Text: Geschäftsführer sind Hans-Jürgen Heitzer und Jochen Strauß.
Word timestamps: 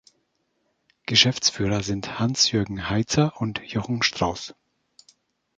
Geschäftsführer 1.05 1.83
sind 1.83 2.17
Hans-Jürgen 2.17 2.89
Heitzer 2.89 3.39
und 3.39 3.61
Jochen 3.63 4.01
Strauß. 4.01 4.55